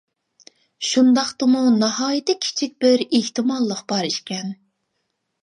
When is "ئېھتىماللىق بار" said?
3.07-4.11